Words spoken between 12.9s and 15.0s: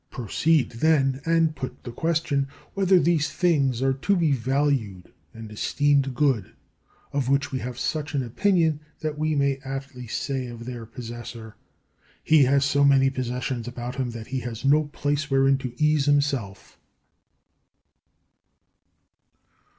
possessions about him that he has no